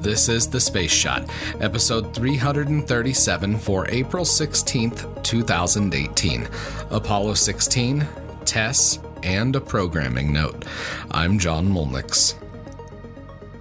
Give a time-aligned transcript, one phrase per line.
[0.00, 1.28] This is The Space Shot,
[1.60, 6.48] episode 337 for April 16th, 2018.
[6.90, 8.08] Apollo 16,
[8.46, 10.64] TESS, and a programming note.
[11.10, 12.34] I'm John Molnix.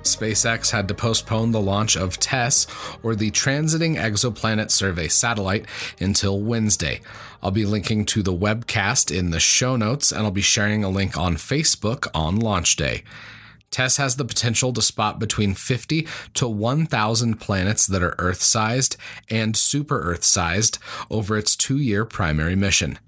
[0.03, 2.67] SpaceX had to postpone the launch of TESS,
[3.03, 5.65] or the Transiting Exoplanet Survey satellite,
[5.99, 7.01] until Wednesday.
[7.43, 10.89] I'll be linking to the webcast in the show notes, and I'll be sharing a
[10.89, 13.03] link on Facebook on launch day.
[13.71, 18.97] TESS has the potential to spot between 50 to 1,000 planets that are Earth sized
[19.29, 20.79] and super Earth sized
[21.09, 22.99] over its two year primary mission.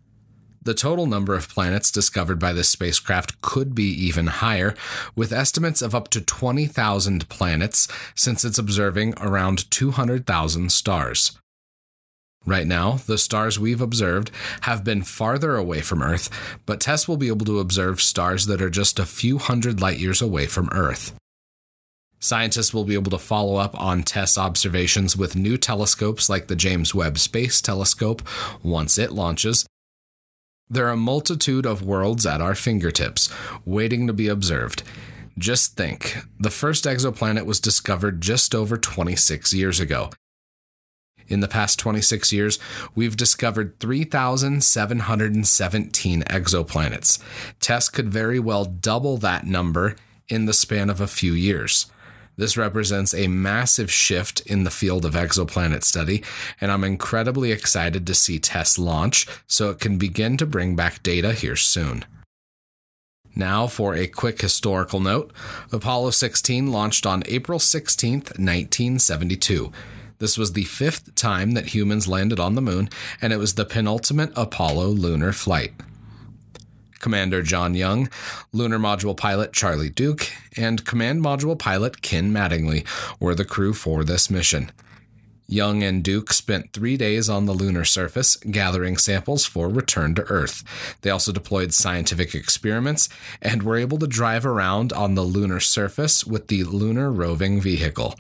[0.63, 4.75] The total number of planets discovered by this spacecraft could be even higher,
[5.15, 11.39] with estimates of up to 20,000 planets since it's observing around 200,000 stars.
[12.45, 14.31] Right now, the stars we've observed
[14.61, 16.29] have been farther away from Earth,
[16.65, 19.99] but TESS will be able to observe stars that are just a few hundred light
[19.99, 21.13] years away from Earth.
[22.19, 26.55] Scientists will be able to follow up on TESS observations with new telescopes like the
[26.55, 28.21] James Webb Space Telescope
[28.63, 29.65] once it launches,
[30.71, 33.29] there are a multitude of worlds at our fingertips,
[33.65, 34.83] waiting to be observed.
[35.37, 40.11] Just think the first exoplanet was discovered just over 26 years ago.
[41.27, 42.59] In the past 26 years,
[42.95, 47.19] we've discovered 3,717 exoplanets.
[47.59, 49.95] TESS could very well double that number
[50.27, 51.87] in the span of a few years.
[52.37, 56.23] This represents a massive shift in the field of exoplanet study,
[56.59, 61.03] and I'm incredibly excited to see TESS launch so it can begin to bring back
[61.03, 62.05] data here soon.
[63.35, 65.31] Now, for a quick historical note
[65.71, 69.71] Apollo 16 launched on April 16, 1972.
[70.21, 72.89] This was the fifth time that humans landed on the moon,
[73.23, 75.73] and it was the penultimate Apollo lunar flight.
[76.99, 78.07] Commander John Young,
[78.53, 82.87] Lunar Module Pilot Charlie Duke, and Command Module Pilot Ken Mattingly
[83.19, 84.71] were the crew for this mission.
[85.47, 90.21] Young and Duke spent three days on the lunar surface gathering samples for return to
[90.25, 90.63] Earth.
[91.01, 93.09] They also deployed scientific experiments
[93.41, 98.13] and were able to drive around on the lunar surface with the Lunar Roving Vehicle.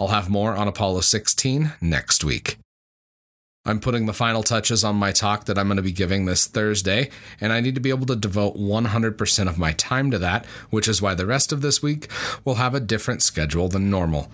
[0.00, 2.56] I'll have more on Apollo 16 next week.
[3.66, 6.46] I'm putting the final touches on my talk that I'm going to be giving this
[6.46, 10.46] Thursday, and I need to be able to devote 100% of my time to that,
[10.70, 12.10] which is why the rest of this week
[12.46, 14.32] will have a different schedule than normal.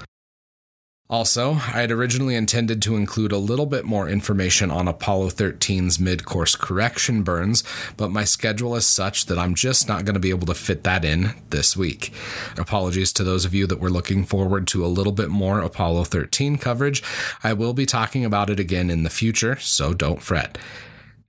[1.08, 6.00] Also, I had originally intended to include a little bit more information on Apollo 13's
[6.00, 7.62] mid course correction burns,
[7.96, 10.82] but my schedule is such that I'm just not going to be able to fit
[10.82, 12.12] that in this week.
[12.58, 16.04] Apologies to those of you that were looking forward to a little bit more Apollo
[16.04, 17.04] 13 coverage.
[17.44, 20.58] I will be talking about it again in the future, so don't fret.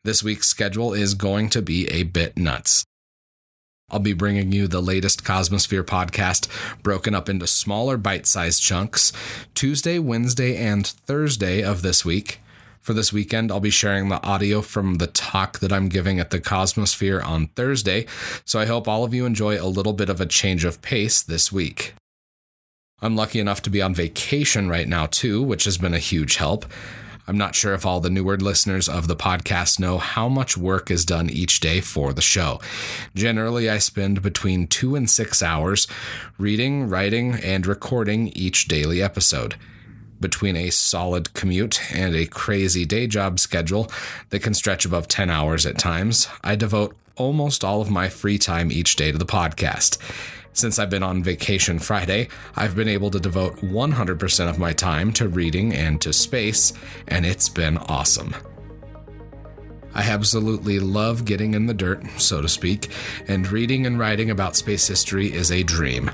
[0.03, 2.86] This week's schedule is going to be a bit nuts.
[3.89, 6.49] I'll be bringing you the latest Cosmosphere podcast
[6.83, 9.13] broken up into smaller bite sized chunks
[9.55, 12.41] Tuesday, Wednesday, and Thursday of this week.
[12.81, 16.31] For this weekend, I'll be sharing the audio from the talk that I'm giving at
[16.31, 18.05] the Cosmosphere on Thursday,
[18.43, 21.21] so I hope all of you enjoy a little bit of a change of pace
[21.21, 21.93] this week.
[23.01, 26.35] I'm lucky enough to be on vacation right now, too, which has been a huge
[26.35, 26.65] help.
[27.27, 30.89] I'm not sure if all the newer listeners of the podcast know how much work
[30.89, 32.61] is done each day for the show.
[33.15, 35.87] Generally, I spend between two and six hours
[36.37, 39.55] reading, writing, and recording each daily episode.
[40.21, 43.91] Between a solid commute and a crazy day job schedule
[44.29, 48.37] that can stretch above 10 hours at times, I devote almost all of my free
[48.37, 49.97] time each day to the podcast.
[50.57, 55.13] Since I've been on vacation Friday, I've been able to devote 100% of my time
[55.13, 56.73] to reading and to space,
[57.07, 58.35] and it's been awesome.
[59.93, 62.89] I absolutely love getting in the dirt, so to speak,
[63.27, 66.09] and reading and writing about space history is a dream.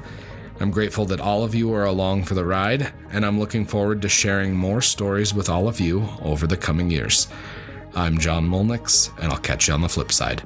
[0.60, 4.02] I'm grateful that all of you are along for the ride, and I'm looking forward
[4.02, 7.30] to sharing more stories with all of you over the coming years.
[7.96, 10.44] I'm John Molnix, and I'll catch you on the flip side.